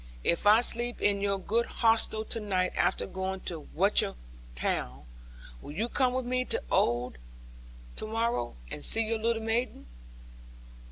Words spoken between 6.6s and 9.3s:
Oare to morrow, and see your